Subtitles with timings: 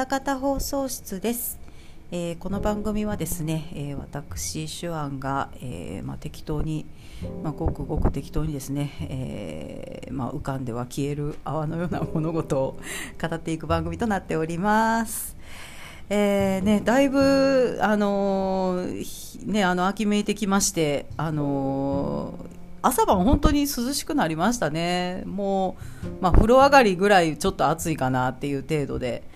[0.00, 1.60] たかた放送室です、
[2.10, 6.86] えーこの番組はですね、えー私手腕が、えーまあ、適当に、
[7.44, 12.80] まあ、ごくごく適当にですね、えまあ、浮かんでは消える泡のような物事を
[13.20, 15.36] 語っていく番組となっております。
[16.08, 25.24] えーね、だいぶ、あのーね、あの秋めいてきまして、あのー朝晩本当に涼しくなりましたね。
[25.26, 29.28] もう、まあ、風呂上がりぐらいちょっと暑いかなっていう程度で。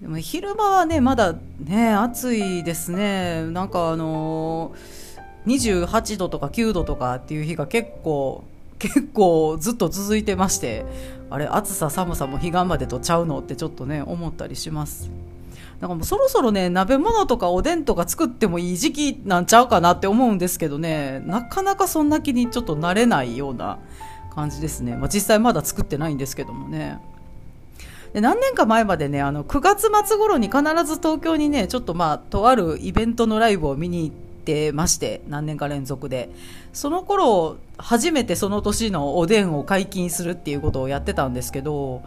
[0.00, 3.46] でも昼間はね、まだね、暑いですね。
[3.46, 5.06] なんかあのー
[5.46, 8.44] 28度とか9度とかっていう日が結構、
[8.78, 10.84] 結構ずっと続いてまして、
[11.30, 15.10] あれ、暑さ寒さも彼岸までとちゃうのってちょっとね、思ったりします。
[15.80, 23.78] なんかもうそろそろね、鍋物とかおでんとか作ってもいい時期なんちゃうかなって思うんですけどね、なかなかそんな気にちょっとなれないような
[24.34, 24.96] 感じですね。
[24.96, 26.98] まあ実際まだ作ってないんですけどもね。
[28.16, 36.30] で何年か前までね、あの、9月末頃に必ず東京にね、ちょっとまあ、とあるイベントのライブを見に行ってまして、何年か連続で。
[36.72, 42.04] その頃、初めてその年のおでんを解禁するっていうことをやってたんですけど、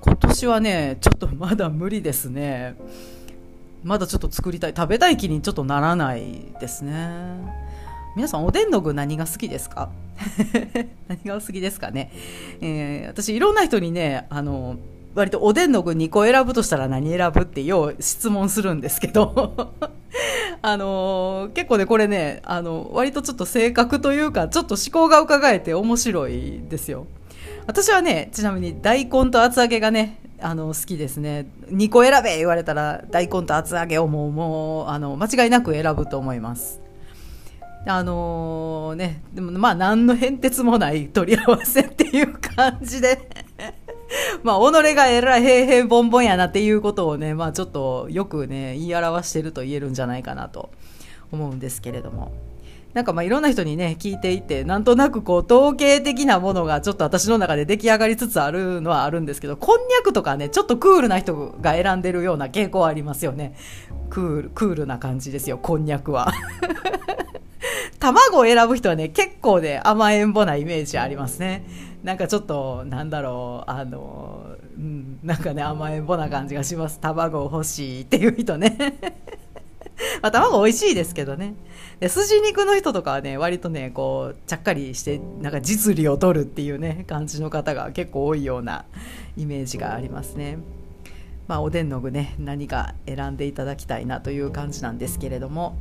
[0.00, 2.76] 今年はね、ちょっとまだ無理ですね。
[3.82, 4.74] まだちょっと作りたい。
[4.76, 7.18] 食べたい気にちょっとならないですね。
[8.14, 9.88] 皆さん、おでんの具何が好きですか？
[11.08, 12.12] 何がお好きですかね、
[12.60, 14.76] えー私、いろんな人にね、あの、
[15.16, 19.72] 割とおでんの具2個選ぶとしたら何選ぶってよう質問するんですけど、
[20.60, 27.06] あのー結構ね、これね、あの、割とちょっと性格というか、ちょっと思考が伺えて面白いですよ。
[27.66, 31.46] 私はね、ちなみに大根と厚揚げがね、あの、好きですね。
[31.70, 36.82] 2個選べ言われたら、大根と厚揚げをもう、もう、あの、間違いなく選ぶと思います。
[37.88, 43.45] あのね、でもまあ何の変哲もない取り合わせっていう感じで、
[44.42, 50.70] まあ己がえらい平平ボンボンやなっていうことをね、まあちょっとよくね、言い表してると言えるんじゃないかなと
[51.32, 52.32] 思うんですけれども。
[52.96, 63.54] なんかまあいろんな人にね、聞いていて、なんとなくこう統計的なものがちょっと私の中で出来上がりつつあるのはあるんですけど、こんにゃくとかね、ちょっとクールな人が選んでるような傾向はありますよね。
[64.08, 66.32] クール、クールな感じですよ、こんにゃくは。
[68.00, 71.66] 卵を選ぶ人はね、結構ね、甘えんぼなイメージありますね。
[72.06, 77.00] なんかちょっと、なんだろう、あの、うん、なんかね、甘えんぼな感じがします。
[77.00, 78.76] 卵欲しいっていう人ね。
[80.22, 81.54] まあ、卵美味しいですけどね。
[81.98, 88.84] で、筋肉の人とかはね、割とね、こう、ちゃっかりして、なんか実利を取るっていうね、感じの方が結構多いような
[89.36, 90.58] イメージがありますね。
[91.48, 95.76] まあ、おでんの具ね、何か選んでいただきたいなという感じなんですけれども。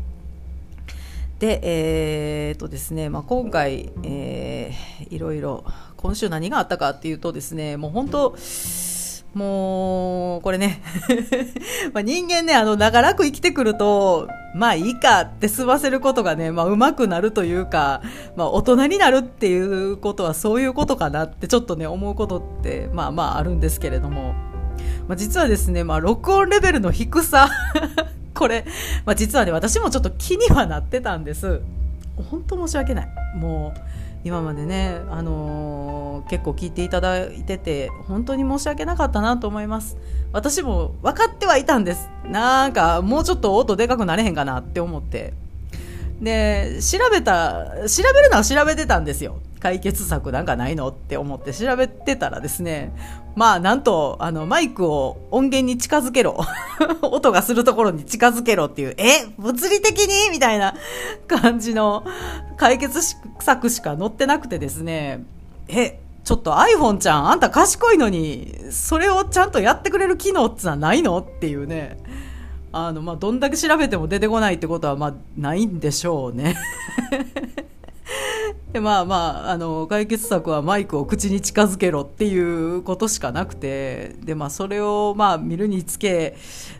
[1.40, 5.66] で、えーとですね、まあ、今回、えーいろいろ、
[5.97, 8.35] 今週何があったかっていうとですね、もう本当、
[9.34, 10.81] もう、これね、
[11.94, 18.02] まあ人間ね、あの、長らく生きてくると、まあいいかって済ませることがね、まあ上手くなるというか、
[18.38, 24.34] まあ大人になるっていうことはそういうことかなってちょっとね、思うことって、まあまああるんですけれども、
[25.07, 27.50] まあ実はですね、まあ録音レベルの低さ、
[28.38, 28.66] これ、
[29.06, 31.62] まあ実はね、私もちょっと気にはなってたんです。
[32.29, 33.07] 本当申し訳ない。
[33.35, 33.79] もう、
[34.23, 39.97] 今までね、あのー結構聞いていただいてて、本当に申し訳なかったなと思います。
[40.31, 42.09] 私も分かってはいたんです。
[42.25, 45.34] なんか、もうちょっと音でかくなれへんかなって思って。
[46.22, 49.38] で、調べた、調べるのは調べてたんですよ。
[49.65, 52.93] 解決策なんかないのって思って調べてたらですね、
[53.35, 56.39] まあなんと、あの、マイクを音源に近づけろ。
[57.01, 60.29] 音がするところに近づけろっていう、え物理的に？
[60.29, 60.75] みたいな
[61.27, 62.05] 感じの
[62.57, 62.99] 解決
[63.39, 65.23] 策しか載ってなくてですね、
[65.67, 71.97] え、ちょっと iPhone ちゃん、あんた賢いのに、それをちゃんとやってくれる機能ってのはないのっていうね。
[72.71, 76.55] あの、まあ、どんだけ調べても出てこないってことは、まあ、ないんでしょうね。
[78.75, 86.35] で、まあまあ、あの、解決策はマイクを口に近づけろっていうことしかなくて、で、まあ、それを、まあ、見るにつけ、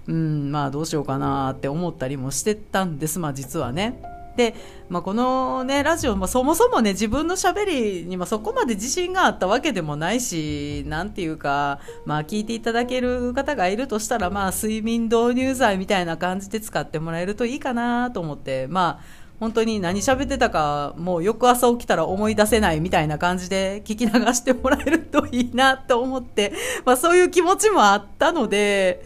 [0.06, 4.01] うん、まあ、どうしようかなって思ったりもしてたんです、まあ、実はね。
[4.36, 4.56] で、
[4.89, 26.54] まあ、このね、ラジオ、まあ、そもそもね、自分の喋りに、ま、そこまで自信があったわけでもないし、なんていうか、まあ、聞いていただける方がいるとしたら、まあ、睡眠導入剤みたいな感じで使ってもらえるといいかなと思って、まあ、本当に何喋ってたか、もう翌朝起きたら思い出せないみたいな感じで聞き流してもらえるといいなと思って、
[26.86, 29.04] まあそういう気持ちもあったので、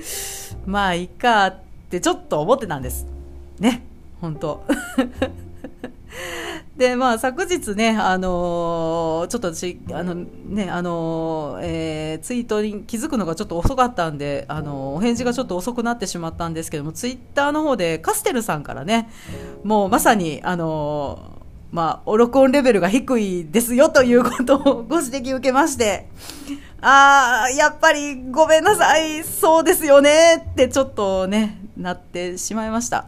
[0.65, 1.59] まあいいかっ
[1.89, 3.07] てちょっと思ってたんです。
[3.59, 3.83] ね、
[4.21, 4.63] 本当。
[6.79, 19.09] でまあ昨日ねあのー、ちょっと私あのねあのー、えー、ツイートに気づくのがちょっと遅かったんであのお返事がちょっと遅くなってしまったんですけどもツイッターの方でカステルさんからね
[19.63, 21.37] もうまさにあの
[21.71, 26.07] まあ、録音レベルが低いですよということをご指摘受けまして、
[26.81, 33.05] ああ、やっぱりごめんなさい、そうですよねってちょっとね、なってしまいました。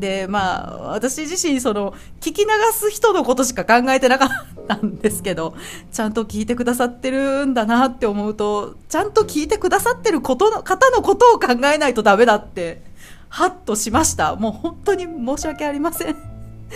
[0.00, 4.28] で、まあ、私自身、その、聞き流す人のことしか考えてなかっ
[4.66, 5.54] たんですけど、
[5.92, 12.82] ちゃんと聞いてくださってるんだなって思うと、ちゃんと聞いてくださってることの、方のことを考えないとダメだって、
[13.30, 14.36] ハッとしました。
[14.36, 16.16] もう本当に申し訳ありません。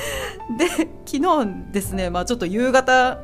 [0.57, 0.69] で、
[1.05, 3.19] 昨日ですね、まあちょっと夕方、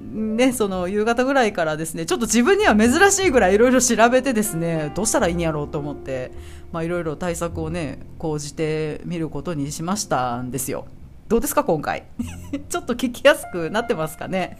[0.00, 6.32] ね、その夕方ぐらいからですねちょっと自分には珍しいぐらいいろいろ調べてですねどうしたらいいんやろうと思って
[6.72, 10.86] いろいろ対策をね講じてみることにしましたんですよ
[11.28, 12.04] どうですか今回？
[12.70, 14.56] ちょっと聞きやすくなってますかね？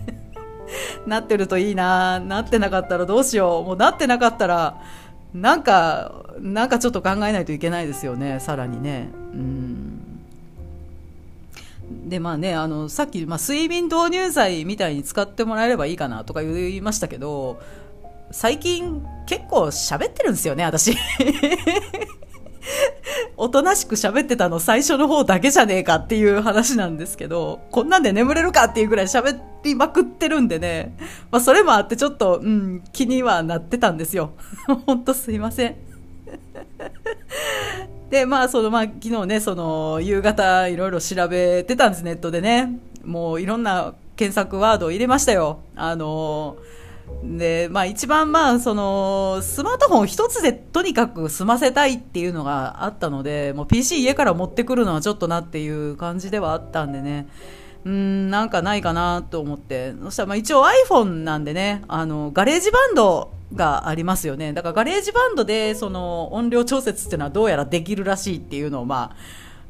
[1.07, 4.81] なってるといいななってなかったらどうしようもうなってなかったら
[5.35, 9.09] なんかなんかちょっと考えないといけないですよねさらにね。
[9.33, 10.01] うん。
[12.09, 17.61] でまあね、あのさっき、まあ、睡眠導入剤みたいに使ってもらえればいいかなとか言いましたけど
[18.31, 20.97] 最近結構喋ってるんですよね私。
[23.37, 30.95] おとなしく喋ってたの最初の方だけじゃねえかっていう話なんですけどこんなんで眠れるかっていうぐらい喋りまくってるんでね、
[31.31, 34.33] まあ、それもあってちょっと、うん、気にはなってたんですよ
[34.87, 35.77] 本当すいません
[38.11, 42.81] で、まあ、その、まあ、昨日ね、その、夕方、いろいろ調べてたんです、ネットでね。
[43.05, 45.61] もう、いろんな検索ワードを入れましたよ。
[45.77, 46.57] あの
[47.23, 57.29] で、まあ一番まあそのスマートフォン一つでとにかく済ませたいっていうのがあったので、もう PC 家から持ってくるのはちょっとなっていう感じではあったんでね。
[57.85, 59.95] うん、なんかないかなと思って。
[60.03, 64.53] そしたらまあ一応 iPhone なんでね、あの、ガレージバンドがありますよね。
[64.53, 69.17] だからガレージバンドでその音量調節っていうのはどうやらできるらしいっていうのをまあ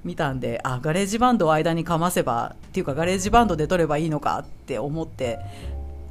[0.04, 5.38] 見たんで、あ、ガレージバンドを間にかませばっていうかガレージバンドで録ればいいのかって思って、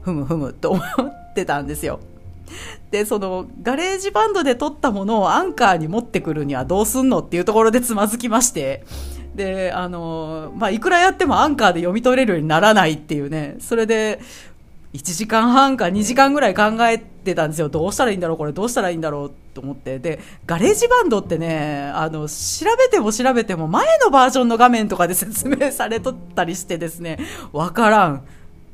[0.02, 2.00] ふむふむと思ってたんですよ。
[2.92, 8.84] で、そのガレージバンドで録ったものをアンカーに持ってくるにはどうすんのっていうところでつまずきまして、
[9.36, 14.20] で、あの、まあ、いくらやってもアンカーで読み取れるようにならないっていうね、それで、
[14.94, 17.70] 1時間半か2時間ぐらい考えてたんですよ。
[17.70, 20.00] どうしたらいいんだろうこれどうしたらいいんだろうと思って。
[20.00, 27.20] で、ガレージバンドってね、あの、調べても調べても前のバージョンの画面とかで説明されとったりしてですね、
[27.54, 28.26] わからん。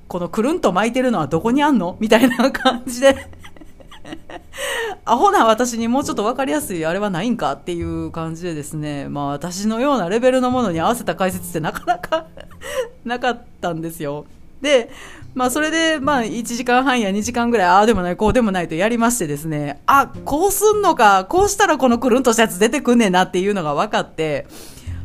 [0.07, 1.97] このくるんと巻いてるのはどこにあんの？
[1.99, 3.15] みたいな感じで。
[5.03, 12.27] アホな私にもうちょっと分かりやすいあれはないんかっていう感じでですね、まあ私のようなレベルのものに合わせた解説ってなかなか
[13.03, 14.25] なかったんですよ。
[14.61, 14.89] で、
[15.33, 24.47] まあそれで、まあ1時間半や2時間ぐらい、ああでもない、こうでもないとやりましてですね、あ、こうすんのか、こうしたらこのくるんとしたやつ出てくんねんなっていうのが分かって、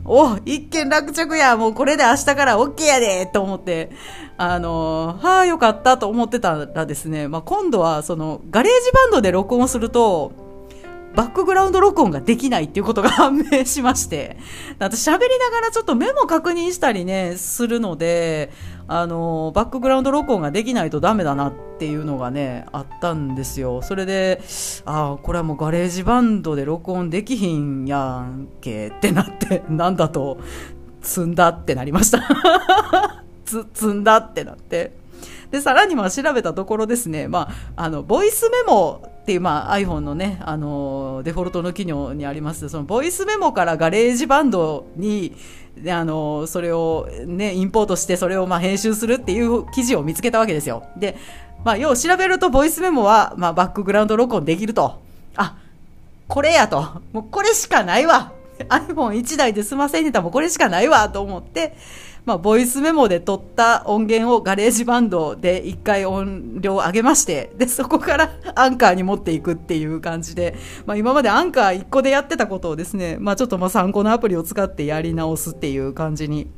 [0.05, 3.91] お、一件落着や、もうこれで明日から OK やでと思って、
[4.37, 10.33] あの、はあ、よかったと思ってたらですね、まあ今度はその、ガレージバンドで録音すると、
[11.15, 14.37] バックグラウンド録音ができないっていうことが判明しまして、
[14.79, 18.51] 私喋りながらちょっとメモ確認したりね、するので、
[18.89, 23.83] あの、バックグラウンド録音ができないとダメだなっていうのがね、あったんですよ。
[23.83, 24.41] それで、
[24.85, 30.39] ああ、これはもうガレージバンドで録音できひんやんけってなって、 なんだと、
[31.03, 32.21] 詰んだってなりました。
[33.45, 35.00] つ、詰んだってなって。
[35.51, 45.35] で、さらにまあ調べたところですね、まあ、あの、ボイスメモっていう、まあ、iPhone のね、あの、デフォルトの機能にあります、そのボイスメモからガレージバンドに
[45.77, 50.85] で、あの、それをね、インポートして、それをまあ編集するっていう記事を見つけたわけですよ。
[50.97, 51.17] で、
[51.65, 55.01] まあ、よう調べると、ボイスメモは、まあ、バックグラウンド録音できると。
[55.37, 55.57] あ、
[56.27, 57.03] これやと。
[57.13, 58.33] もうこれしかないわ。
[58.69, 61.77] iPhone1 台で済ませんねたもうこれしかないわと思って、
[62.25, 70.55] まあ、ボイスメモで録った音源をガレージバンドで一回音量を上げまして、で、そこからアンカーに持っていくっていう感じで、
[70.87, 76.51] まあ、今までアンカー1個でやってたことをですね、まあ、ちょっとまあ3個のアプリを使ってやり直すっていう感じに、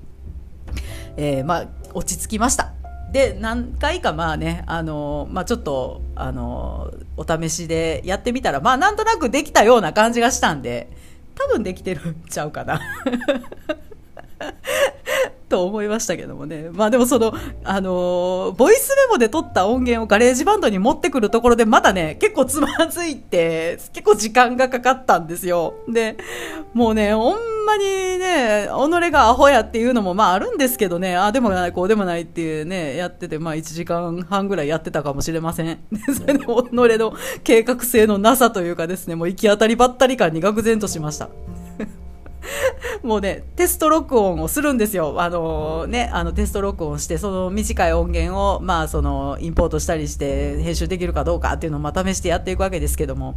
[1.16, 2.72] えー、まあ、落ち着きました。
[3.12, 10.90] で、何回かまあね、あのまあ、ちょっと、あのお試しでやってみたら、まあ、なんとなくできたような感じがしたんで、
[11.34, 12.80] 多分できてるんちゃうかな
[15.52, 16.70] と思いましたけどもね。
[16.72, 25.74] まあでもその、あのー、ボイスメモで録った音源をガレージバンドに持ってくるところでまだね、結構つまずいて、結構時間がかかったんですよ。
[25.86, 26.16] で、
[26.72, 27.84] もうね、ほんまに
[28.18, 35.78] ね、己がアホやっていうのもまああるんですけどね、ああでもない、こうでもないっていうね、やってて、まあ1時間半ぐらいやってたかもしれません。
[36.16, 37.12] それで己の
[37.44, 41.28] 計画性のなさというかですね、もう行き当たりばったり感に愕然としました。
[43.02, 45.14] もうね、テスト録音をするんですよ。
[45.18, 53.36] あのー、ね、あのテスト録音して、その短い音源を、まあ、その、インポートしたりして、編集できるかどうかっていうのをまた試してやっていくわけですけども、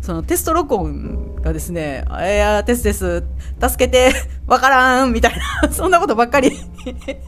[0.00, 3.24] そのテスト録音がですね、いや、テスです、
[3.60, 4.12] 助けて、
[4.46, 7.20] わからん、みたいな、 そんなことばっかり助けて、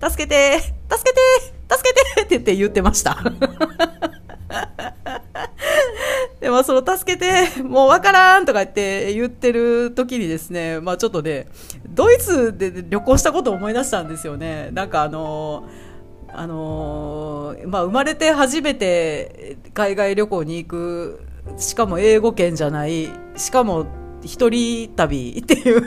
[0.00, 0.60] 助けて、
[1.70, 3.18] 助けてって言って言ってました。
[6.42, 11.46] で、まあ、その助けて、 もうわからんとか言って言ってる時にですね、まあ、ちょっとね、
[11.88, 14.70] ドイツで旅行したことを思い出したんですよね。
[14.72, 15.64] なんかあの
[16.34, 21.20] あのまあ、生まれて初めて海外旅行に行く、
[21.58, 23.86] しかも英語圏じゃない、しかも
[24.22, 25.82] 一人旅っていう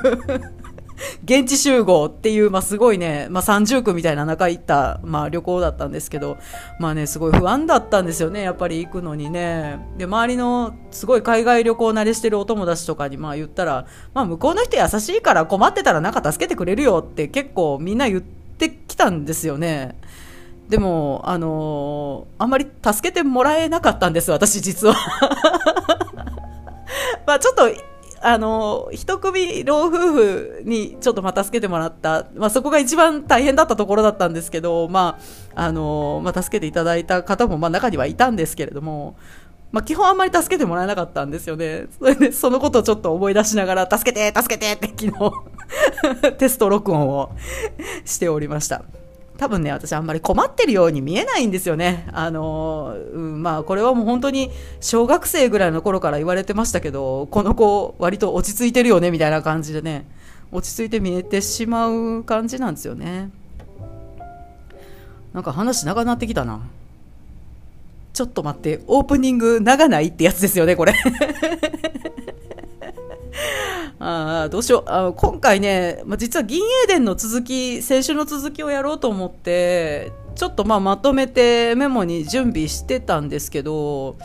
[1.23, 6.37] 現地集合っていう、まあ、すごいね、まあ、30区みたいな中行った、まあ、旅行だったんですけど、
[6.79, 9.79] まあね、すごい不安だったんですよね、やっぱり行くのにね。
[9.97, 19.97] で、周りのすごい海外旅行慣れしてるお友達とかにまあ言ったら、まあ、向こうの人優しいから困ってたらなんか助けてくれるよって結構みんな言ってきたんですよね。
[20.69, 24.95] でも、あのー、あんまり助けてもらえなかったんです、私実は。
[27.27, 27.69] まあちょっと
[28.21, 35.19] あの、一組老夫婦にちょっとまた助けてもらった、まあ、そこが一番大変だったところだったんですけど、ま
[35.55, 39.15] あ、あの、まあ、助けていただいた方も、まあ、中にはいたんですけれども、
[39.71, 41.87] まあ、基本あんまり助けてもらえなかったんですよね。
[41.99, 45.41] それで、そのことをちょっと思い出しながら、助けて助けてって昨
[46.31, 47.31] 日 テスト録音を
[48.05, 48.83] しておりました。
[49.37, 52.07] 多分ね、私あんまり困ってるように見えないんですよね。
[52.13, 54.49] あの、うん、まあこれはもう本当に
[54.79, 60.05] 小学生ぐらいの頃から言われてましたけど、この子割と落ち着いてるよねみたいな感じでね、
[60.51, 63.29] 落ち着いて見えてしまう感じなんですよね。
[65.33, 66.61] なんか話長なってきたな。
[68.13, 70.93] ちょっと待って、オープニング長ないってやつですよね、これ。
[73.99, 74.83] あどうしよう。
[74.87, 84.17] あ今回ね、ま、実は銀英伝の続き先週の続きをやろうと思ってちょっとまあまとめてメモに準備してたんですけど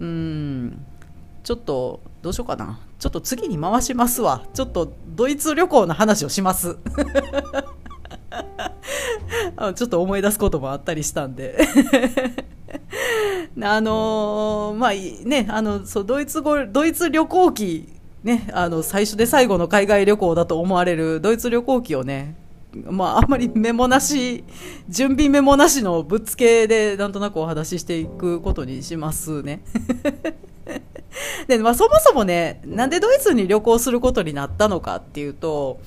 [0.00, 0.84] うん
[1.42, 2.80] ちょっとどうしようかな。
[2.98, 4.46] ちょっと次に回しますわ。
[4.52, 6.76] ちょっとドイツ旅行の話をします。
[9.74, 11.56] ちょっと思い出すこともあったりしたんで。
[13.62, 14.90] あのー、まあ
[15.26, 22.34] ねあのそうドイツ語ドイツ旅行記ね、あの最初で最後の海外旅行だと思われるドイツ旅行記をね、
[22.84, 24.44] まあ、あんまりメモなし、
[24.88, 29.62] 準備メモなしのぶっつけでなんとなくお話ししていくことにしますね。
[31.48, 35.80] で、まあ、そもそもね、なんでドイツに旅行することになったのかっていうと、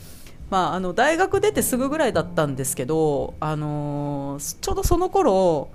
[0.50, 5.70] まあ、あの大学出てすぐぐらいだったんですけど、あのー、ちょうどその頃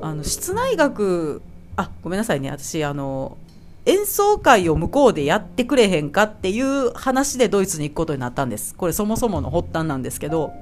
[0.00, 1.42] あの室内学
[1.76, 3.36] あごめんなさいね私あの
[3.86, 8.74] 演奏会を向こうでやってくれへんかっていう話でドイツに行くことになったんです。
[8.74, 10.52] これそもそもの発端なんですけど、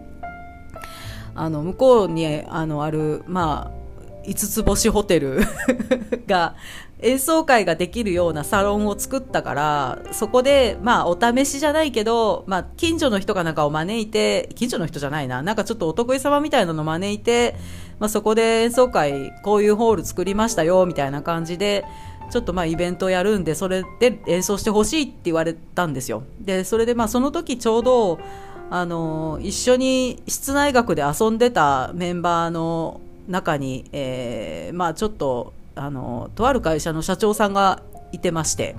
[1.35, 5.41] あの、向こうにあのある、まあ、5つ星ホテル
[6.27, 6.55] が
[7.01, 17.57] 演奏会ができるようなサロンを作ったから、そこで、まあ、お試しじゃないけど、まあ、近所の人かなんかを招いて、近所の人じゃないな、なんかちょっとお得意様みたいなのを招いて、
[17.99, 21.85] まあ、そこで演奏会、こういうホール作りましたよ、みたいな感じで、
[22.31, 26.23] ちょっとまあイベントやるんでそれで演奏してほしいって言われたんですよ。
[26.41, 28.19] でそれでまあその時ちょうど
[28.71, 38.77] あの一緒に室内楽で遊んでたメンバーの中に、えー、まあちょっとあのとある会社の社長さんがいてまして。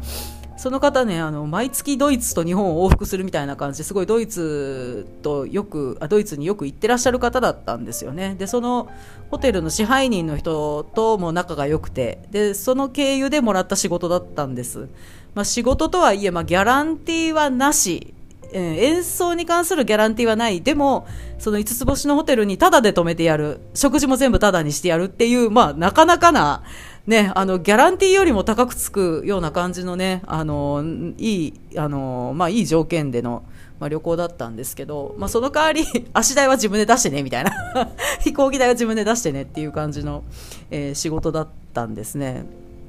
[0.58, 8.36] その方ねあの毎月ドイツと日本を往復するみたいな感じですごいドイツとよくあドイツによく行ってらっしゃる方だったんですよね。
[8.36, 8.90] でその
[9.30, 14.88] ホテルの支配人の人とも仲が良くてでその経由でもらった仕事だったんです、
[15.34, 18.14] まあ、仕事とはいえ、まあ、ギャランティーはなし。
[18.54, 20.62] 演奏に関するギャランティーはない。
[20.62, 21.08] でも
[21.40, 23.60] その5つ星のホテルにタダで泊めてやる。
[23.74, 26.64] 食事も全部タダにしてやるっていうまあなかなかな
[27.08, 30.84] ね、あの、ギャランティーよりも高くつくような感じのね、あの、
[31.18, 33.44] いい、あの、まあ、いい条件での、
[33.80, 37.52] まあ、旅行だったんですけど、まあ、その代わり、 足代は自分で出してね、みたいな。
[38.22, 40.24] 飛行機代は自分で出してねっていう感じの、
[40.72, 42.46] えー、仕事だったんですね。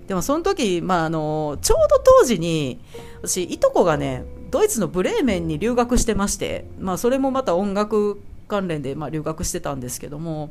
[0.09, 2.79] でもその時、まあ、あのちょうど当時に
[3.23, 10.51] 私いとこがねドイツのブレーメンに留学してまして、まあ、それもまた音楽関連で、まあ、留学してたんですけども、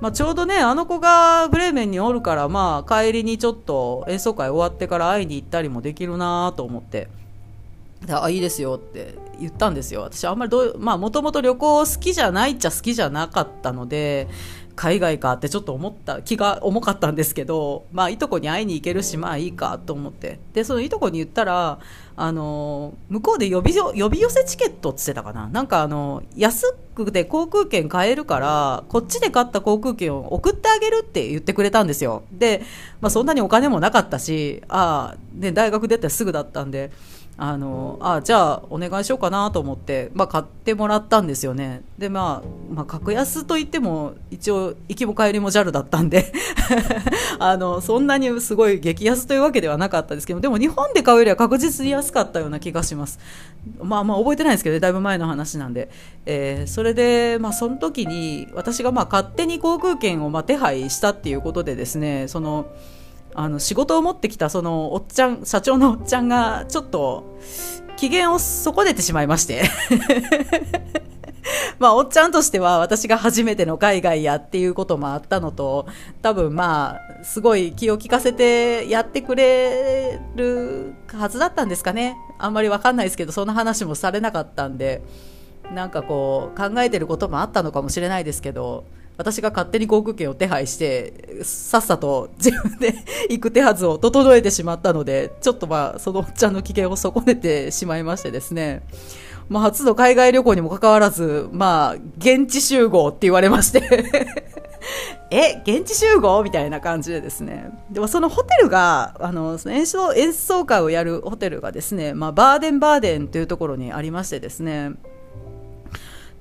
[0.00, 7.08] まあ、ちょうどねあの子がブレーメンにおるから、まあ、帰りにちょっと演奏会終わってから会いに行ったりもできるなと思って。
[8.08, 10.02] あいいですよって言ったんですよ。
[10.02, 14.28] 私あんまりどうまあもともと旅行好きじゃないっちゃ好きじゃなかったので
[14.78, 20.38] 海外かってちょっと思った気が重かったんですけどまあいとこに会いに行けるしまあいいかと思って。
[20.52, 21.80] でそのいとこに言ったら
[22.14, 25.48] あの向こうで呼び呼び寄せチケットって言ってたかな。
[25.48, 32.22] なんかあの安くて航空券買えるからこっちで買った航空券を送ってあげるって言ってくれたんですよ。
[32.30, 32.62] で、
[33.00, 36.92] まあ、そんなにお金もなかったしああ、ね、大学出てすぐだったんで
[37.40, 41.82] あのあじゃあお願いしようかなと思って、まあ、買ってもらったんですよね。
[41.96, 46.32] で、まあ、まあ格安といっても一応行きも帰りも JAL だったんで
[47.38, 53.20] あのそんなにすごい激安というわけではなかったですけどでも日本で買うよりは確実に安かったような気がします。
[53.80, 55.90] まあまあ覚えてないですけど、ね、だいぶ前の話なんで、
[56.26, 62.66] えー、それで、まあ、その時に私がまあ勝手に航空券をまあ手配したっていうことでですねその
[63.40, 67.38] あの仕事を持ってきたそのおっちゃん社長のおっちゃんがちょっと
[67.96, 69.62] 機嫌を損ねてしまいまして
[71.78, 75.86] まあ、おっちゃんとしては私が初めての海外やっていうこともあったのと、
[76.20, 82.16] 多分まあ、すごい気を利かせてやってくれるはずだったんですかね。
[82.38, 85.00] あんまりわかんないですけど、そんな話もされなかったんで、
[85.72, 88.84] なんかこう、考えてることもあったのかもしれないですけど、
[89.18, 92.94] 私が勝手に航空券を手配して、さっさと自分で
[93.28, 98.82] 行く手はずを整えてしまったので、ちょっとまあ、そのおっちゃんの危険を損ねてしまいましてですね。
[99.48, 103.82] まあ、初の海外旅行にもかかわらず、まあ、現地集合って言われまして
[105.30, 107.70] え、現地集合みたいな感じでですね。
[107.90, 114.92] でもそのホテルが、あの、演奏、演奏会をやるホテルがですね、まあ、バーデンバーデンというところにありましてですね、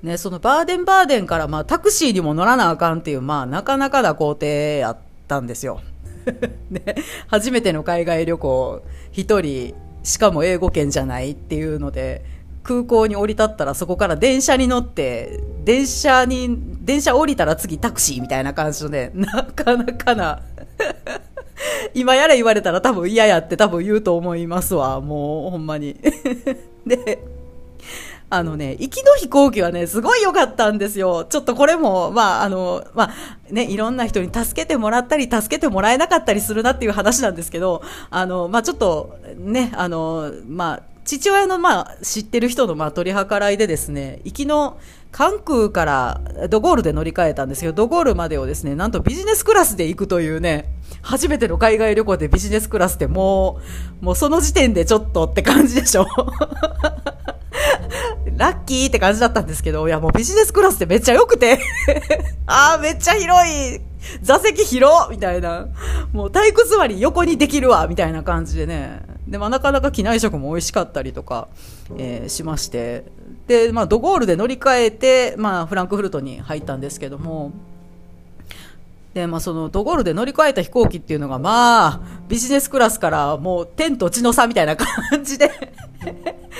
[0.04, 5.82] ね、そのバーデンバーデンからまあタクシーにも乗らなあかんっていう、まあなかなかな工程やったんですよ。
[6.70, 6.82] ね、
[7.27, 9.74] 初めての海外旅行、一人、
[10.04, 12.24] しかも英語圏じゃないっていうので、
[12.63, 20.42] 空港に降り立ったらそこから電車に乗って、電車に、電車降りたら次タクシーみたいな感じのね、 なかなかな
[21.96, 25.96] 今やれ言われたら多分嫌やって多分言うと思いますわ、もうほんまに。
[26.86, 27.20] で、
[28.29, 31.25] あのね、行きの飛行機はね、すごい良かったんですよ。
[31.29, 33.13] ちょっとこれも、まあ、あの、まあ、
[33.53, 44.77] ね、いろんな人に助けてもらったり、助けてもらえなかったりするなっていう話なんですけど、あの、まあ、ちょっと、ね、あの、まあ、父親の、まあ、知ってる人の、まあ、取り計らいでですね、行きの
[45.13, 50.66] 関空からドゴールで乗り換えたんですけど、ドゴールまでをですね、なんとビジネスクラスで行くというね、
[51.01, 53.61] 初めての海外旅行でビジネスクラスっても
[54.01, 56.05] う、もうその時点でちょっとって感じでしょ
[58.37, 61.59] ラッキーって感じだったんですけど、いやもうビジネスクラスってめっちゃ良くて
[62.46, 63.81] あーめっちゃ広い
[64.22, 65.68] 座席広みたいな。
[66.13, 69.01] もう体育座り横にできるわみたいな感じでね。
[69.27, 71.48] で、まあなかなか機内食も美味しかったりとか、
[71.98, 73.05] えー、しまして。
[73.48, 77.51] で、まあドゴールで乗り換えて、まあフランクフルトに入ったんですけども、
[79.18, 85.50] で、まあ、そのドゴールで乗り換えた飛行機っていうのが、まあ、ビジネスクラスからもう天と地の差みたいな感じで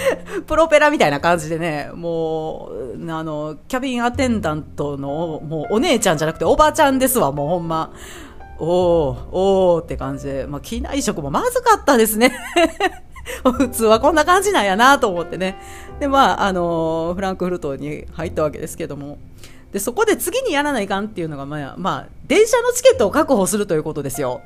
[0.46, 7.92] プロペラみたいな感じでね、もう、あの、キャビンアテンダントの、もうお姉ちゃんじゃなくておばちゃんですわ、もうほんま。
[8.60, 12.36] おー、おーって感じで、まあ、機内食もまずかったですね
[13.44, 15.60] 普通はこんな感じなんやなと思ってね。
[16.00, 19.20] で、まあ、あのフランクフルトに入ったわけですけども。
[19.72, 24.42] で、そこで次にやらないかんっていうのが、まあ、まあ、電車のチケットを確保するということですよ。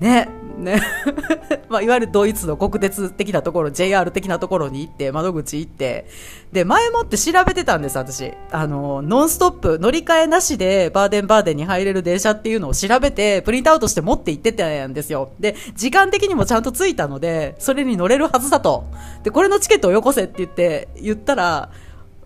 [0.00, 0.28] ね、
[0.58, 0.80] ね。
[1.68, 6.06] まあ、いわゆるドイツの国鉄的なところ、JR 的なところに行って、窓口行って、
[6.52, 8.32] で、前もって調べてたんです、私。
[8.50, 15.30] あの、ノンストップ、乗り換えなしでバーデンバーデンに入れる電車っていうのを調べて、プリントアウトして持って行ってたんですよ。
[15.38, 18.84] で、時間的にもちゃんとついたので、それに乗れるはずだと。
[19.22, 21.70] で、これのチケットをよこせって言って、言ったら、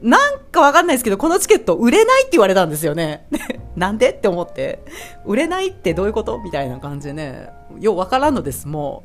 [0.02, 3.26] なんかわかんないですけど、このチケット売れないって言われたんですよね。
[3.76, 4.82] なんでって思って。
[5.26, 7.50] 売れないってどういうことみたいな感じでね。
[7.78, 9.04] ようわからんのです、も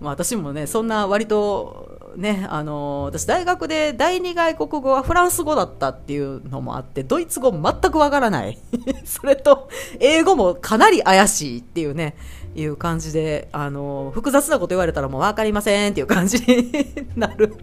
[0.00, 0.04] う。
[0.04, 8.58] まあ私もね、そんな割と、ね、あの私大学で第二外国語はフランス語だったっていうのもあって、ドイツ語全くわからない。
[9.04, 12.16] それと、英語もかなり怪しいっていうね、
[12.56, 16.72] いう感じで、あの、複雑なこと言われたらもう分かりませんっていう感じに
[17.14, 17.54] なる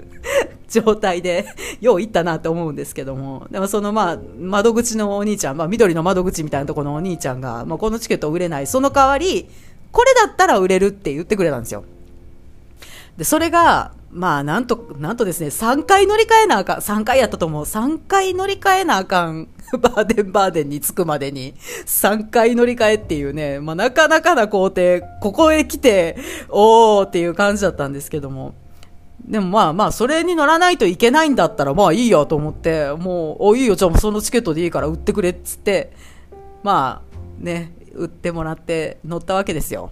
[0.69, 1.45] 状態で、
[1.82, 9.49] よう言ったなと思うんですけども、でもそのまあ、窓口のお兄ちゃん、まあ緑の窓口みたいなところのお兄ちゃんが、まあこのチケット売れない、その代わり、
[9.91, 11.84] これだったら売れるって言ってくれたんですよ。
[13.17, 17.65] で、それが、まあ、なんと、なんとですね、3回乗り換えなあかん、3回やったと思う。
[17.65, 19.47] 3回乗り換えなあかん。
[19.82, 21.56] バーデンバーデンに着くまでに、
[21.88, 26.15] 3回乗り換えっていうね、まあ、なかなかな工程、ここへ来て、
[26.49, 28.54] おーっていう感じだったんですけども。
[29.26, 35.91] でもまあまあ、それに乗らないといけないんだったら、まあいいよと思って、もう、お、いいよ、じゃあもうそのチケットでいいから売ってくれっつって、
[36.62, 39.91] まあ、ね、売ってもらって乗ったわけですよ。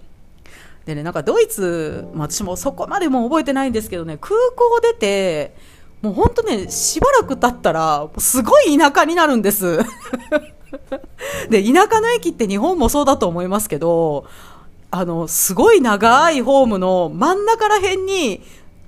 [0.91, 5.55] でね、なんかドイツ、まあ、私もそこまでも覚えてないんですけどね、空港出て、
[6.01, 9.79] もう本当ね、しばらく経ったら、すごい田舎になるんです。
[11.49, 14.25] で、田舎の駅って日本もそうだと思いますけど、
[14.89, 18.41] あの、すごい長いホームの真ん中ら辺に、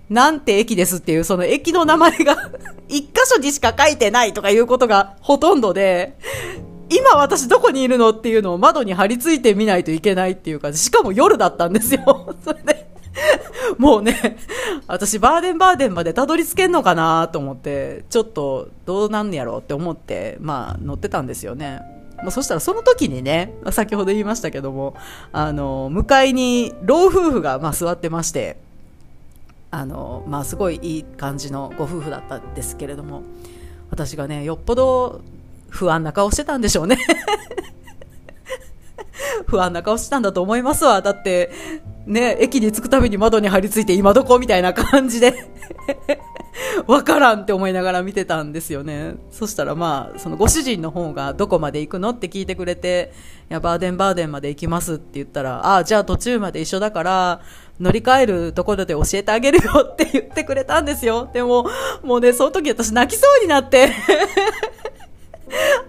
[0.09, 2.51] なんて駅ですっていう、その駅の名前が
[2.89, 6.17] 一箇所にしか書いてないとかいうことがほとんどで、
[6.89, 12.35] 今私どこにいるのっていうのを窓に貼り付いてみないといけないっていうか、しかも夜だったんですよ。
[12.43, 12.87] それで、
[13.77, 14.37] もうね、
[14.87, 21.81] 私バーデンバーデンまでたどり着けんのかなと思って、ちょっとどうなんやろうって思って、まあ乗ってたんですよね。
[22.17, 24.95] まあ、そしたらその時にね、先ほど言いましたけども、
[25.31, 28.57] あの、向かいに老夫婦がまあ座ってまして、
[29.71, 33.23] あの、まあすごいいい感じのご夫婦だったんですけれども、
[33.89, 35.21] 私がね、よっぽど
[35.73, 36.97] 不安な顔してたんでしょうね
[39.47, 41.01] 不安な顔してたんだと思いますわ。
[41.01, 41.51] だって、
[42.05, 45.33] ね、駅に着くたびに窓に張り付いて今どこみたいな感じで
[46.87, 49.15] わからんって思いながら見てたんですよね。
[49.31, 53.11] そしたらまあ、そのご主人の方がどこまで行くのって聞いてくれて、
[53.49, 57.41] いや、バーデンバーデンまで行きますって言ったら、ああ、じゃあ途中まで一緒だから、
[57.79, 61.29] 乗り換えるところで教えてあげるよって言ってくれたんですよ。
[61.33, 61.65] でも、
[62.03, 63.89] もうね、その時私泣きそうになって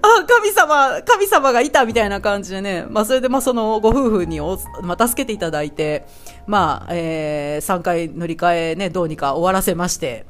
[0.03, 6.07] あ、神様、神様がいたみたいな感じでね、まあ、それで、まあ、そのご夫婦にお、まあ、助けていただいて、
[6.46, 10.27] まあ、えー、3回乗り換えね、どうにか終わらせまして、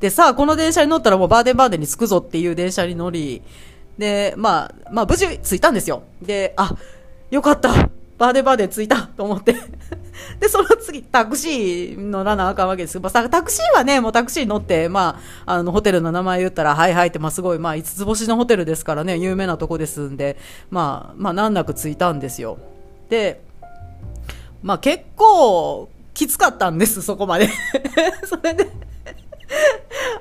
[0.00, 3.42] で、さあ、この電車に乗ったらもうバーデンバーデンに着くぞっていう電車に乗り、
[3.98, 6.02] で、まあ、まあ、無事着いたんですよ。
[6.22, 6.76] で、あ、
[7.30, 7.90] よかった。
[8.18, 9.54] バーデバーデ着いたと思って。
[10.40, 12.94] で、その次、タクシー乗らなあかんわけです。
[12.94, 20.36] けど、まあ、タクシーはね、もうタクシー乗って、まあ、あの、ホテルの名前言ったら、はいはいって、まあ、すごい、まあ、5つ星のホテルですからね、有名なとこですんで、
[20.70, 22.58] まあ、まあ、難なく着いたんですよ。
[23.10, 23.42] で、
[24.62, 27.50] まあ、結構、きつかったんです、そこまで。
[28.24, 28.70] それで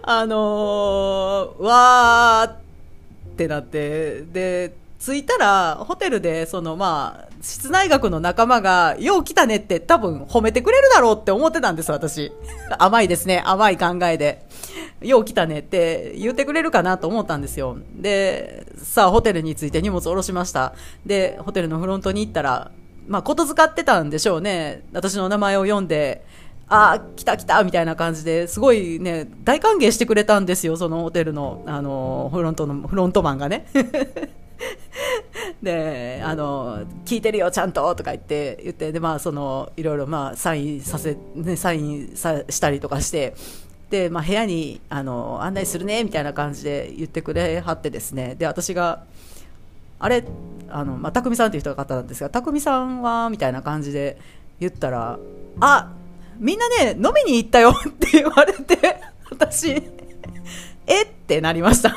[0.03, 12.31] あのー、わーってなって、で、着いたら、ホテルで、その、まあ、室内学の仲間が、よう来たねって多分褒めてくれるだろうって思ってたんです、私。
[12.79, 13.43] 甘いですね。
[13.45, 14.45] 甘い考えで。
[15.01, 17.77] よう来たねって言ってくれるかなと思ったんですよ。
[17.95, 20.73] で、さあ、ホテルに着いて荷物下ろしました。
[21.05, 22.71] で、ホテルのフロントに行ったら、
[23.07, 24.83] まあ、ことづかってたんでしょうね。
[24.93, 26.25] 私の名前を読んで、
[26.67, 33.67] あ来た来たみたいな感じですごいね、大歓迎してくれたんですよ、そのホテルの、あの、フロントの、フロントマンがね。
[35.61, 43.35] であの聞いてるよちゃんととか言って言ってでまあそのいろいろまあサインさせ、ね、サインさしたりとかして
[43.89, 48.35] で、まあ、部屋にあの案内するねみたいな感じで言ってくれはってですね。
[48.35, 49.03] で私が
[49.99, 50.23] あれ
[50.69, 54.17] あの、まあ、匠さんっていう人が方なんですが匠さんはみたいな感じで
[54.59, 55.17] 言ったら
[55.61, 55.91] あ
[56.37, 59.81] みんなね飲みに行ったよ って言われて私
[60.87, 61.03] え？
[61.03, 61.95] ってなりました。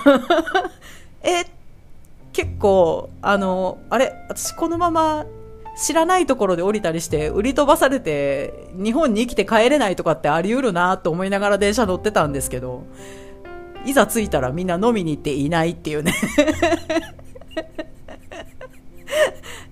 [1.22, 1.57] え？
[2.38, 5.27] 結構あのあれ私このまま
[5.77, 12.85] 知らないところで降りたりして売り飛ばされて日本に生きて帰れないとかってあり得るなと思いながら電車乗ってたんですけど
[13.85, 16.14] いざ着いたらみんな飲みに行っていないっていうね。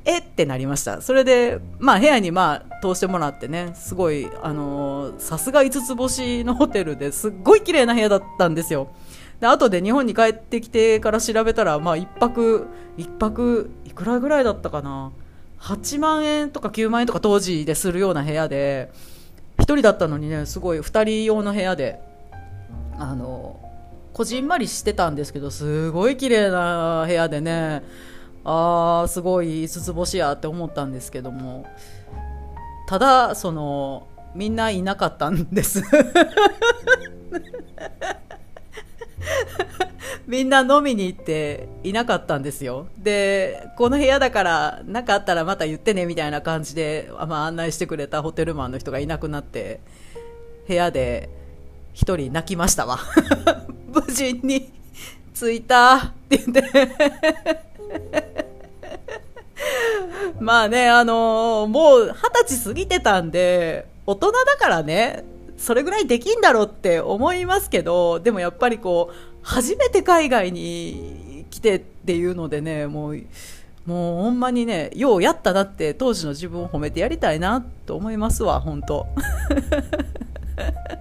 [0.05, 1.03] えってなりました。
[1.03, 8.89] それでまあ部屋にまあ通してもらってねすごいあのさすが5つ星のホテルですっごい綺麗な部屋だったんですよ。
[9.41, 15.13] で後で日本に帰ってきてから調べたら、まあ、1泊1泊いくらぐらいだったかな
[15.61, 18.91] ？8万円とか9万円とか当時でするような部屋で
[19.59, 22.01] 1人だったのにねすごい2人用の部屋で
[22.99, 23.61] あの
[24.13, 27.83] こじんまりしてたんですけどすごい綺麗な部屋でね
[28.45, 31.67] あーすごい5つ星やって思ったんですけども。
[32.87, 35.83] ただそのみんないなかったんです。
[40.27, 42.89] みんな飲みに行っていなかったんですよ。
[42.99, 49.81] で、この部屋だから何かあったらまた言ってねみたいな感じで、まあ、案内してくれたホテルマンの人がいなくなって、
[50.67, 51.29] 部屋で
[51.93, 52.99] 一人泣きましたわ。
[53.87, 54.73] 無事に
[55.33, 56.63] 着いたって言って
[60.41, 62.15] まあね、あのー、もう二
[62.47, 65.25] 十歳過ぎてたんで、大人だからね、
[65.57, 73.23] それぐらいできんだろうって思いますけどでもやっぱりこう初めて海外に来てっていうのでねもう
[73.87, 79.07] もうほんまにねようやったなって当時の自分を褒めてやりたいなと思いますわ本当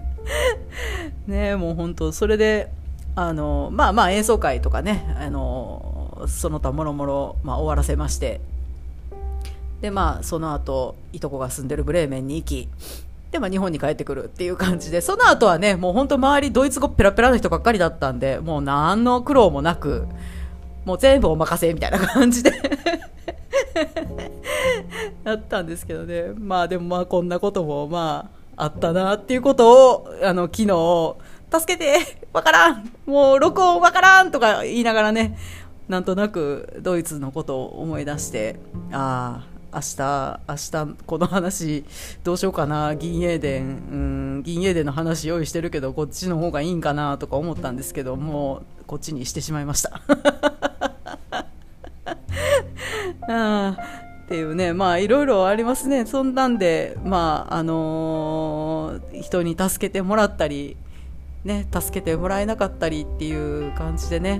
[1.26, 2.70] ねもう本当それで
[3.16, 8.42] あのまあまあ演奏会とかねあのその他もろもろ、ま、終わらせまして。
[9.82, 12.70] でまあその後いとこが住んでるブレーメンに行き
[13.32, 20.08] で、まあ、日本に帰ってくるっていう感じでその後はねもう本当周りドイツ語ペラペラの人ばっかりだったんでもう何の苦労もなく
[20.86, 22.52] もう全部お任せみたいな感じで
[25.24, 26.32] やったんですけどね。
[26.38, 31.16] まあでもまあこんなこともまああったなっていうことをあの昨日
[31.60, 35.38] 助けてわからんもう録音わからんとか言いながらね
[35.88, 38.60] なんとなくドイツのことを思い出して
[38.92, 41.84] ああ明日明日この話
[42.24, 42.96] どうしようかな。
[42.96, 43.62] 銀英伝。
[43.64, 43.68] う
[44.40, 50.00] ん銀英伝の話用意してるけどこっちの方がいいんかなとか思ったんですけどもうこっちにしてしまいました。
[53.28, 53.78] あ
[54.26, 54.72] っていうね。
[54.72, 56.06] まあいろいろありますね。
[56.06, 60.78] そんなんでまああのー、人に助けてもらったり
[61.44, 64.40] ね助けてもらえなかったりっていう感じでね。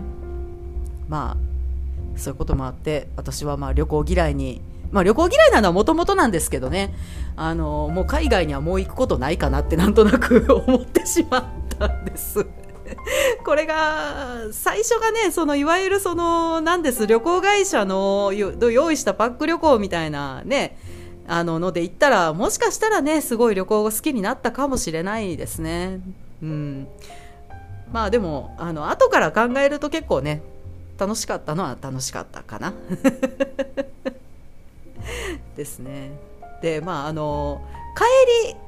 [1.10, 6.94] まあそういうこともあって私はまあ旅行嫌いにまあ、旅行嫌いなのはもともとなんですけどね。
[7.38, 11.44] あのもう海外にはもう行くことないかなってなんとなく 思ってしまっ
[11.78, 12.46] たんです。
[13.44, 20.78] これが最初がねそのいわゆるそのなんです旅行会社の用意したパック旅行みたいなね
[21.28, 26.00] あのので行ったらもしかしたらねすごい旅行が好きになったかもしれないですね。
[26.42, 26.88] うん。
[27.92, 30.42] まあでもあの後から考えると結構ね
[30.98, 32.74] 楽しかったのは楽しかったかな。
[35.56, 36.12] ですね。
[36.62, 37.62] でまああの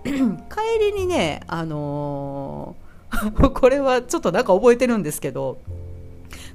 [0.04, 0.18] 帰り
[0.50, 2.76] 帰りにねあの
[3.54, 5.58] これはちょっとなんか覚えてるんですけど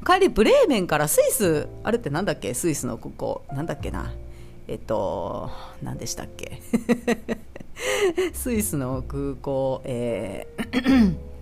[0.06, 2.54] 帰りブレーメンからスイスあれってなんだっけ？
[2.54, 3.42] スイスのここ。
[3.52, 4.12] なんだっけな？
[4.68, 5.50] えっと
[5.82, 6.60] 何でしたっけ？
[8.34, 11.16] スイスの空港えー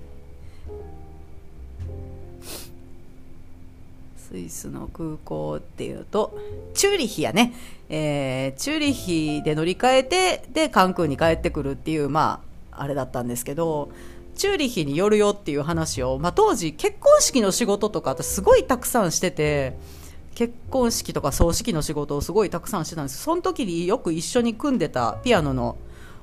[4.16, 6.38] スイスの空港っていうと
[6.74, 7.53] チューリッヒやね、
[7.92, 13.90] えー、チューリッヒで乗り換えてでカンクンに帰ってくるっていうまああれだったんですけど
[14.37, 19.76] チューリッヒに寄るよっていう話を、まあ、当時結婚式の仕事とか私すごいたくさんしてて
[20.37, 23.22] 結婚式とか葬式の仕事をすごいたくさんしてたんです。
[23.22, 25.76] その時によく一緒に組んでたピアノの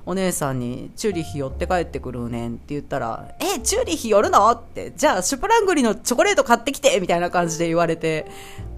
[0.06, 4.50] お姉さんにチューリッヒ寄って帰ってくるねんって言ったら、え、チューリッヒ寄るの？
[4.50, 6.98] って、じゃあシュプラングリのチョコレート買ってきて！
[7.02, 8.26] みたいな感じで言われて、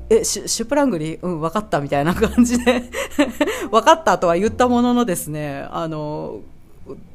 [0.10, 2.84] え、シュシュプラングリうん、分かったみたいな感じで。
[3.72, 6.40] 分かったとは言ったもののですね、あの、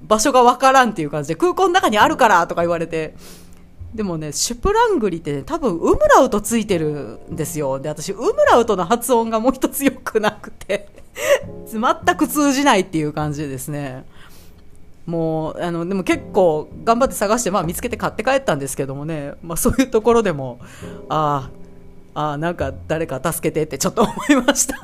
[0.02, 3.14] 場所がわからんっていう感じで、空港の中にあるからとか言われて、
[3.94, 7.78] でもね、シュプラングリって、ね、多分ウムラウトついてるんですよ。
[7.78, 10.88] で、私、ウムラウトの発音がもう一つ良くなくて。
[11.66, 14.04] 全く通じないっていう感じでですね。
[15.06, 20.58] もう、あの、でも結構頑張って探して、まあ見つけて買って帰ったんですけどもね、まあそういうところでも、
[21.08, 21.63] ああ、
[22.14, 24.76] あ、なんか誰か助けてってちょっと思いました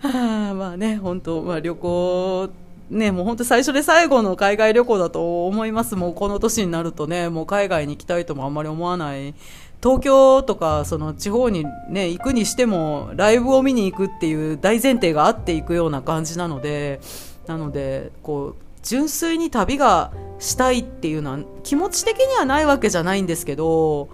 [0.00, 2.50] はあ、 まあね、本当、まあ、旅行、
[2.90, 5.94] ね、もう本当最初で最後の海外旅行だと思います。
[5.96, 9.34] もうこの年になるとね、もう海外に行きたいともあんまり思わない。
[9.82, 17.00] 東京とかその地方にね、行くにしてもライブを見に行くっていう大前提があっていくような感じなので、
[17.46, 24.08] なので、こう、純粋に旅がしたいっていうのは気持ち的にはないわけじゃないんですけど、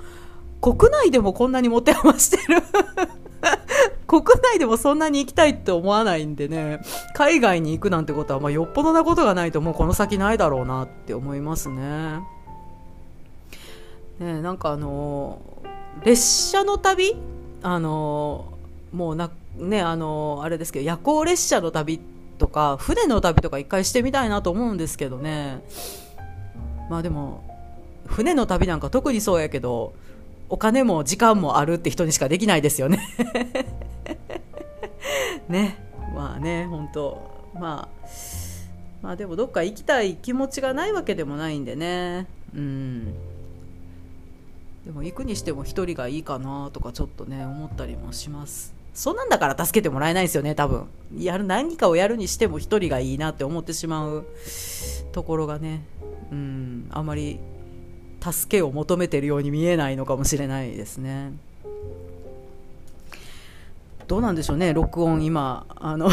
[0.61, 2.63] 国内でもこんなに持て余してる
[4.07, 6.81] 国内でもそんなに行きたいって思わないんでね、
[7.15, 12.21] 海外に行くなんてことは、まあ、よっぽどなことがないともうこの先ないだろうなって思いますね。
[14.19, 15.41] ねなんかあの
[16.05, 17.17] 列車の旅？
[17.63, 18.53] あの
[18.93, 22.14] もうな、ね、あのあれですけど、夜行列車の旅って
[22.45, 25.63] とか、船の旅とか一回してみたいなと思うんですけどね。
[26.91, 27.43] まあでも、
[28.07, 29.95] 船の旅なんか特にそうやけど、
[30.51, 33.01] お金も時間もあるって人にしかできないですよね。
[35.49, 35.79] ね。
[36.15, 37.51] まあね本当。
[37.55, 38.07] まあ
[39.01, 42.27] まあでもどっか行きたい気持ちがないわけでもないんでね。
[42.55, 43.15] うん。
[44.85, 48.74] でも行くにしても1人がいいかなとかちょっとね思ったりもします。
[48.95, 50.87] そんなんだから助けてもらえないですよね多分。
[51.19, 54.25] やる何かをやるにしても1人がいいなって思ってしまう
[55.13, 55.85] ところがね。
[56.31, 57.39] うんあまり
[58.21, 61.33] 助けを求めてるように見えないのかもしれないですね。
[64.07, 65.67] どうなんでしょうね録音今。
[65.77, 66.09] あの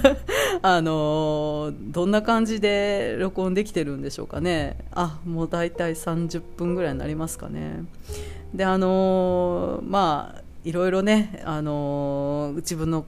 [0.62, 4.78] あのどんな感じで録音できてるんでしょうかね。
[4.92, 7.84] あもう大体30分ぐらいになりますかね。
[8.54, 13.04] であのまあいろいろねあの自分の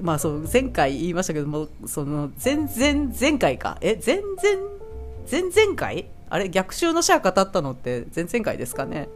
[0.00, 3.76] まあそう前回言いましたけどもその全然前回か？
[3.80, 4.58] え全然
[5.30, 6.06] 前々回？
[6.30, 9.08] あれ逆襲のシャア語ったのって前々回ですかね？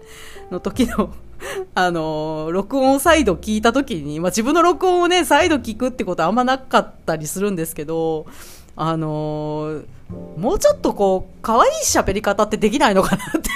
[0.51, 1.15] の時の
[1.75, 8.27] あの録音を再度聞いた時に、まあ、自分の録音をね再度聞くってことはあんまなかったりするんですけど
[8.77, 9.83] あの
[10.37, 13.51] もうちょっとこう可愛い喋り方ってできないのかなって。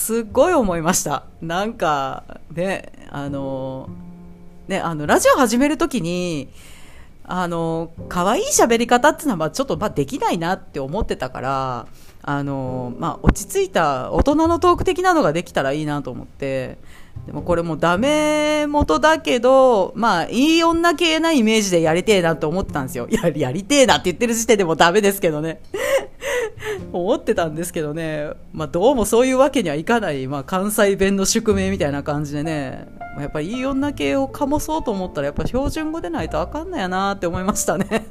[0.00, 1.24] すっごい思いました。
[1.42, 3.90] なんかねあの
[4.66, 6.48] ねあのラジオ始めるときに
[7.22, 11.86] あの可愛い喋り方っていうのはまあちょっとまあできないなって思ってたから
[12.22, 16.78] あの、まあ、落ち着いた大人のトーク的なのができたらいいなと思って
[17.26, 23.06] でもこれもダメ元だけどまあいい女系なイメージでやりてえなと思ってたんですよ。
[23.10, 25.60] ややりてえなって言ってる時点でもダメですけどね。
[26.98, 38.06] 思ってたんですけどね、まあ、どうもそういうわけにはいかない、まあ、関西弁の宿命みたいな感じでね、ま、やっぱいい女系を醸そうと思ったらやっぱ標準語でないとあかんのやなって思いましたね。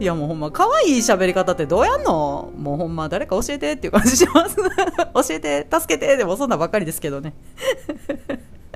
[0.00, 2.52] いやもうほんま可愛い喋り方ってどうやんの？
[2.56, 4.56] もうほんま誰か教えてっていう感じします。
[4.58, 4.64] 教
[5.30, 7.34] えて助けてでもそんなばっかりですけどね。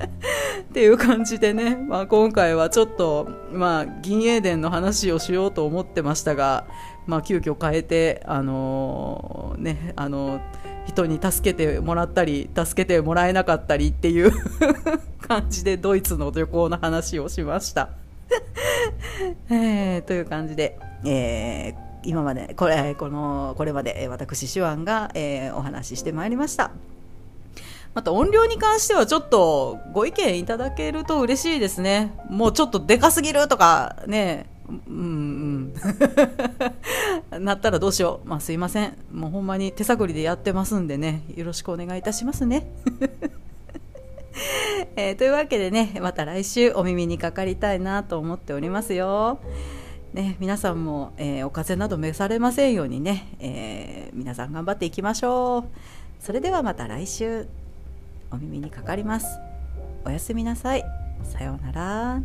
[0.05, 6.67] っていう感じでね、まあ、今回はちょっと、まあ、銀英伝の話をしようと思ってましたが、
[7.07, 10.41] まあ、急遽変えて、あのー、ねあのー、
[10.87, 14.33] 人に助けてもらったり助けてもらえなかったりっていう
[15.27, 17.91] 感じでドイツの旅行の話をしました。
[19.51, 26.71] えー、という感じで、えー、今までこれこのこれまで私手腕が、えー、お話ししてまいりました。
[27.99, 32.15] また音量に関してはちょっとご意見いただけると嬉しいですね。
[32.31, 35.75] もうちょっとでかすぎるとかね、うん
[37.33, 37.43] うん。
[37.45, 38.29] なったらどうしよう。
[38.29, 38.97] まあすいません。
[39.13, 42.71] もうほんまに手探りでやってますんでね、よろしくお願いいたしますね。
[44.95, 49.41] えー、というわけでね、また来週お耳にかかりたいなと思っておりますよ。
[50.13, 55.69] ね、皆さんも、えー、お風邪など召されませんようにね、えー、皆さん頑張っていきましょう。
[56.21, 57.49] それではまた来週。
[58.31, 59.27] お耳にかかります。
[60.05, 60.85] おやすみなさい。
[61.25, 62.23] さようなら。